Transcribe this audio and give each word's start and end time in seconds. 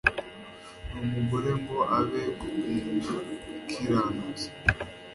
n 0.93 0.95
umugore 1.05 1.49
ngo 1.61 1.77
abe 1.97 2.23
umukiranutsi 2.47 4.47